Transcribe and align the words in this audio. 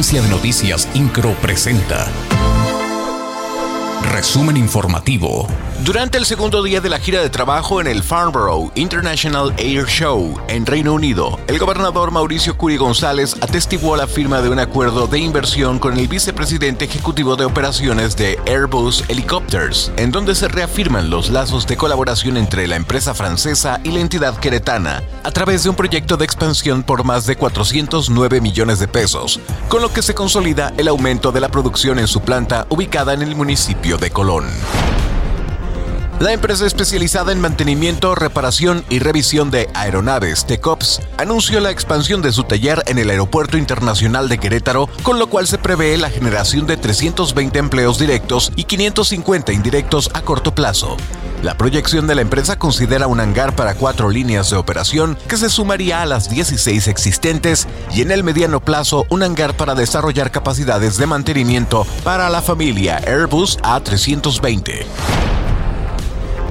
Agencia 0.00 0.22
de 0.22 0.30
Noticias 0.30 0.88
Incro 0.94 1.34
presenta. 1.42 2.10
Resumen 4.10 4.56
informativo. 4.56 5.46
Durante 5.84 6.18
el 6.18 6.26
segundo 6.26 6.62
día 6.62 6.82
de 6.82 6.90
la 6.90 6.98
gira 6.98 7.22
de 7.22 7.30
trabajo 7.30 7.80
en 7.80 7.86
el 7.86 8.02
Farnborough 8.02 8.70
International 8.74 9.54
Air 9.56 9.86
Show 9.86 10.38
en 10.48 10.66
Reino 10.66 10.92
Unido, 10.92 11.40
el 11.46 11.58
gobernador 11.58 12.10
Mauricio 12.10 12.54
Curi 12.58 12.76
González 12.76 13.34
atestiguó 13.40 13.96
la 13.96 14.06
firma 14.06 14.42
de 14.42 14.50
un 14.50 14.58
acuerdo 14.58 15.06
de 15.06 15.18
inversión 15.18 15.78
con 15.78 15.96
el 15.96 16.06
vicepresidente 16.06 16.84
ejecutivo 16.84 17.34
de 17.34 17.46
operaciones 17.46 18.14
de 18.14 18.38
Airbus 18.46 19.04
Helicopters, 19.08 19.90
en 19.96 20.12
donde 20.12 20.34
se 20.34 20.48
reafirman 20.48 21.08
los 21.08 21.30
lazos 21.30 21.66
de 21.66 21.78
colaboración 21.78 22.36
entre 22.36 22.66
la 22.66 22.76
empresa 22.76 23.14
francesa 23.14 23.80
y 23.82 23.90
la 23.90 24.00
entidad 24.00 24.36
queretana, 24.36 25.02
a 25.24 25.30
través 25.30 25.62
de 25.62 25.70
un 25.70 25.76
proyecto 25.76 26.18
de 26.18 26.26
expansión 26.26 26.82
por 26.82 27.04
más 27.04 27.24
de 27.24 27.36
409 27.36 28.42
millones 28.42 28.80
de 28.80 28.86
pesos, 28.86 29.40
con 29.70 29.80
lo 29.80 29.90
que 29.90 30.02
se 30.02 30.14
consolida 30.14 30.74
el 30.76 30.88
aumento 30.88 31.32
de 31.32 31.40
la 31.40 31.48
producción 31.48 31.98
en 31.98 32.06
su 32.06 32.20
planta 32.20 32.66
ubicada 32.68 33.14
en 33.14 33.22
el 33.22 33.34
municipio 33.34 33.96
de 33.96 34.10
Colón. 34.10 34.44
La 36.20 36.34
empresa 36.34 36.66
especializada 36.66 37.32
en 37.32 37.40
mantenimiento, 37.40 38.14
reparación 38.14 38.84
y 38.90 38.98
revisión 38.98 39.50
de 39.50 39.70
aeronaves, 39.72 40.44
TECOPS, 40.44 41.00
anunció 41.16 41.60
la 41.60 41.70
expansión 41.70 42.20
de 42.20 42.30
su 42.30 42.44
taller 42.44 42.82
en 42.88 42.98
el 42.98 43.08
Aeropuerto 43.08 43.56
Internacional 43.56 44.28
de 44.28 44.36
Querétaro, 44.36 44.90
con 45.02 45.18
lo 45.18 45.28
cual 45.30 45.46
se 45.46 45.56
prevé 45.56 45.96
la 45.96 46.10
generación 46.10 46.66
de 46.66 46.76
320 46.76 47.58
empleos 47.58 47.98
directos 47.98 48.52
y 48.54 48.64
550 48.64 49.54
indirectos 49.54 50.10
a 50.12 50.20
corto 50.20 50.54
plazo. 50.54 50.98
La 51.42 51.56
proyección 51.56 52.06
de 52.06 52.14
la 52.14 52.20
empresa 52.20 52.58
considera 52.58 53.06
un 53.06 53.18
hangar 53.18 53.56
para 53.56 53.74
cuatro 53.74 54.10
líneas 54.10 54.50
de 54.50 54.56
operación 54.56 55.16
que 55.26 55.38
se 55.38 55.48
sumaría 55.48 56.02
a 56.02 56.06
las 56.06 56.28
16 56.28 56.86
existentes 56.88 57.66
y 57.94 58.02
en 58.02 58.10
el 58.10 58.24
mediano 58.24 58.60
plazo 58.60 59.06
un 59.08 59.22
hangar 59.22 59.56
para 59.56 59.74
desarrollar 59.74 60.30
capacidades 60.30 60.98
de 60.98 61.06
mantenimiento 61.06 61.86
para 62.04 62.28
la 62.28 62.42
familia 62.42 62.98
Airbus 63.06 63.56
A320 63.60 64.84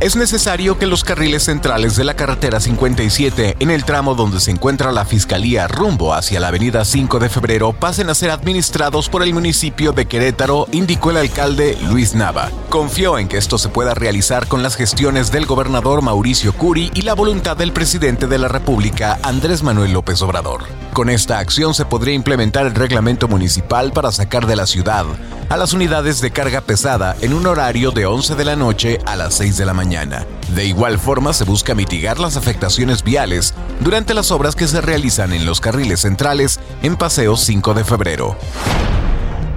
es 0.00 0.16
necesario 0.16 0.78
que 0.78 0.86
los 0.86 1.04
carriles 1.04 1.44
centrales 1.44 1.96
de 1.96 2.04
la 2.04 2.14
carretera 2.14 2.60
57, 2.60 3.56
en 3.60 3.70
el 3.70 3.84
tramo 3.84 4.14
donde 4.14 4.40
se 4.40 4.50
encuentra 4.50 4.92
la 4.92 5.04
Fiscalía 5.04 5.68
rumbo 5.68 6.14
hacia 6.14 6.40
la 6.40 6.48
avenida 6.48 6.84
5 6.84 7.18
de 7.18 7.28
febrero, 7.28 7.72
pasen 7.72 8.10
a 8.10 8.14
ser 8.14 8.30
administrados 8.30 9.08
por 9.08 9.22
el 9.22 9.34
municipio 9.34 9.92
de 9.92 10.06
Querétaro, 10.06 10.66
indicó 10.72 11.10
el 11.10 11.18
alcalde 11.18 11.78
Luis 11.88 12.14
Nava. 12.14 12.50
Confió 12.68 13.18
en 13.18 13.28
que 13.28 13.38
esto 13.38 13.58
se 13.58 13.68
pueda 13.68 13.94
realizar 13.94 14.48
con 14.48 14.62
las 14.62 14.76
gestiones 14.76 15.30
del 15.30 15.46
gobernador 15.46 16.02
Mauricio 16.02 16.52
Curi 16.52 16.90
y 16.94 17.02
la 17.02 17.14
voluntad 17.14 17.56
del 17.56 17.72
presidente 17.72 18.26
de 18.26 18.38
la 18.38 18.48
República, 18.48 19.18
Andrés 19.22 19.62
Manuel 19.62 19.92
López 19.92 20.20
Obrador. 20.22 20.83
Con 20.94 21.10
esta 21.10 21.40
acción 21.40 21.74
se 21.74 21.84
podría 21.84 22.14
implementar 22.14 22.66
el 22.66 22.74
reglamento 22.76 23.26
municipal 23.26 23.90
para 23.90 24.12
sacar 24.12 24.46
de 24.46 24.54
la 24.54 24.64
ciudad 24.64 25.04
a 25.48 25.56
las 25.56 25.72
unidades 25.72 26.20
de 26.20 26.30
carga 26.30 26.60
pesada 26.60 27.16
en 27.20 27.34
un 27.34 27.48
horario 27.48 27.90
de 27.90 28.06
11 28.06 28.36
de 28.36 28.44
la 28.44 28.54
noche 28.54 29.00
a 29.04 29.16
las 29.16 29.34
6 29.34 29.56
de 29.56 29.66
la 29.66 29.74
mañana. 29.74 30.24
De 30.54 30.64
igual 30.64 31.00
forma, 31.00 31.32
se 31.32 31.42
busca 31.42 31.74
mitigar 31.74 32.20
las 32.20 32.36
afectaciones 32.36 33.02
viales 33.02 33.54
durante 33.80 34.14
las 34.14 34.30
obras 34.30 34.54
que 34.54 34.68
se 34.68 34.80
realizan 34.80 35.32
en 35.32 35.46
los 35.46 35.60
carriles 35.60 36.02
centrales 36.02 36.60
en 36.84 36.94
Paseo 36.94 37.36
5 37.36 37.74
de 37.74 37.84
febrero. 37.84 38.36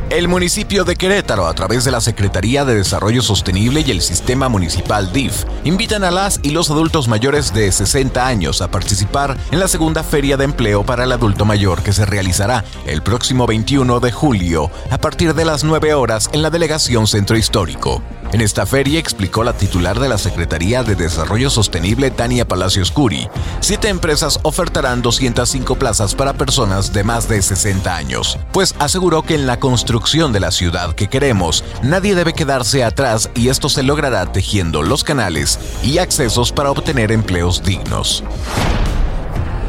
El 0.10 0.30
municipio 0.30 0.86
de 0.86 0.96
Querétaro, 0.96 1.48
a 1.48 1.54
través 1.54 1.84
de 1.84 1.92
la 1.92 2.00
Secretaría 2.00 2.64
de 2.64 2.76
Desarrollo 2.76 3.22
Sostenible 3.22 3.84
y 3.86 3.92
el 3.92 4.02
Sistema 4.02 4.48
Municipal 4.48 5.12
DIF, 5.12 5.44
invitan 5.66 6.06
a 6.06 6.12
las 6.12 6.40
y 6.44 6.52
los 6.52 6.72
adultos 6.72 7.10
mayores 7.10 7.54
de 7.54 7.70
60 7.70 8.26
años 8.26 8.62
a 8.62 8.72
participar 8.72 9.36
en 9.52 9.60
la 9.60 9.68
segunda 9.68 10.04
Feria 10.04 10.38
de 10.38 10.46
Empleo 10.46 10.86
para 10.86 11.04
el 11.04 11.12
Adulto 11.12 11.44
Mayor 11.44 11.84
que 11.84 11.92
se 11.92 12.06
realizará 12.06 12.64
el 12.86 13.02
próximo 13.02 13.48
21 13.48 14.00
de 14.00 14.14
julio 14.14 14.72
a 14.92 14.98
partir 14.98 15.34
de 15.34 15.44
las 15.44 15.66
9 15.66 15.94
horas 15.94 16.30
en 16.32 16.42
la 16.42 16.52
Delegación 16.52 17.06
Centro 17.06 17.36
Histórico. 17.36 18.02
En 18.32 18.42
esta 18.42 18.66
feria 18.66 19.00
explicó 19.00 19.46
la 19.46 19.54
titular 19.54 20.00
de 20.02 20.10
la 20.10 20.18
Secretaría 20.18 20.84
de 20.84 20.96
Desarrollo 20.96 21.50
Sostenible, 21.50 22.12
Tania 22.12 22.46
Palacios 22.46 22.92
Curi, 22.92 23.30
siete 23.62 23.88
empresas 23.88 24.40
ofertarán 24.44 25.02
205 25.02 25.76
plazas 25.76 26.14
para 26.14 26.34
personas 26.34 26.92
de 26.92 27.06
más 27.06 27.30
de 27.30 27.42
60 27.42 27.96
años, 27.96 28.38
pues 28.52 28.76
aseguró 28.80 29.24
que 29.24 29.36
en 29.36 29.48
la 29.48 29.62
construcción 29.62 29.97
de 29.98 30.40
la 30.40 30.52
ciudad 30.52 30.94
que 30.94 31.08
queremos, 31.08 31.64
nadie 31.82 32.14
debe 32.14 32.34
quedarse 32.34 32.84
atrás 32.84 33.30
y 33.36 33.50
esto 33.50 33.68
se 33.68 33.84
logrará 33.84 34.32
tejiendo 34.32 34.84
los 34.84 35.04
canales 35.04 35.60
y 35.84 35.98
accesos 35.98 36.52
para 36.52 36.72
obtener 36.72 37.12
empleos 37.12 37.64
dignos. 37.64 38.24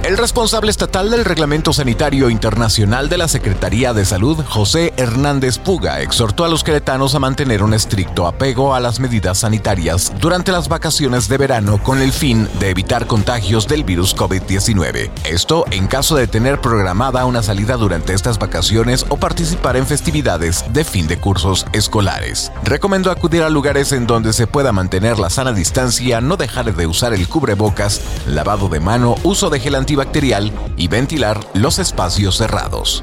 El 0.05 0.17
responsable 0.17 0.71
estatal 0.71 1.11
del 1.11 1.25
Reglamento 1.25 1.73
Sanitario 1.73 2.31
Internacional 2.31 3.09
de 3.09 3.19
la 3.19 3.27
Secretaría 3.27 3.93
de 3.93 4.05
Salud, 4.05 4.43
José 4.49 4.95
Hernández 4.97 5.59
Puga, 5.59 6.01
exhortó 6.01 6.45
a 6.45 6.49
los 6.49 6.63
queretanos 6.63 7.15
a 7.15 7.19
mantener 7.19 7.63
un 7.63 7.75
estricto 7.75 8.27
apego 8.27 8.75
a 8.75 8.81
las 8.81 9.01
medidas 9.01 9.39
sanitarias 9.39 10.13
durante 10.21 10.53
las 10.53 10.69
vacaciones 10.69 11.29
de 11.29 11.37
verano 11.37 11.83
con 11.83 12.01
el 12.01 12.13
fin 12.13 12.49
de 12.61 12.71
evitar 12.71 13.07
contagios 13.07 13.67
del 13.67 13.83
virus 13.83 14.17
COVID-19. 14.17 15.11
Esto 15.25 15.65
en 15.73 15.89
caso 15.89 16.17
de 16.17 16.29
tener 16.29 16.61
programada 16.61 17.27
una 17.27 17.43
salida 17.43 17.77
durante 17.77 18.15
estas 18.15 18.39
vacaciones 18.39 19.05
o 19.09 19.17
participar 19.17 19.77
en 19.77 19.87
festividades 19.87 20.65
de 20.73 20.85
fin 20.85 21.09
de 21.09 21.19
cursos 21.19 21.67
escolares. 21.73 22.53
Recomendó 22.63 23.11
acudir 23.11 23.43
a 23.43 23.51
lugares 23.51 23.93
en 23.93 24.07
donde 24.07 24.33
se 24.33 24.47
pueda 24.47 24.73
mantener 24.73 25.19
la 25.19 25.29
sana 25.29 25.53
distancia, 25.53 26.21
no 26.21 26.37
dejar 26.37 26.75
de 26.75 26.87
usar 26.87 27.13
el 27.13 27.29
cubrebocas, 27.29 28.01
lavado 28.27 28.69
de 28.69 28.81
mano, 28.81 29.17
uso 29.25 29.51
de 29.51 29.61
gel 29.61 29.75
antibacterial 29.88 30.53
y 30.76 30.87
ventilar 30.88 31.41
los 31.54 31.78
espacios 31.78 32.37
cerrados. 32.37 33.03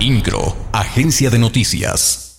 INCRO, 0.00 0.56
Agencia 0.72 1.30
de 1.30 1.38
Noticias. 1.38 2.29